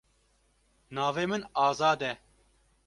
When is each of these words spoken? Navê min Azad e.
Navê 0.95 1.25
min 1.29 1.43
Azad 1.67 2.01
e. 2.11 2.13